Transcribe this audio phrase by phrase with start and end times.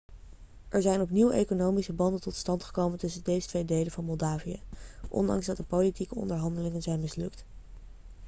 [0.69, 4.61] er zijn opnieuw economische banden tot stand gekomen tussen deze twee delen van moldavië
[5.09, 7.45] ondanks dat de politieke onderhandelingen zijn mislukt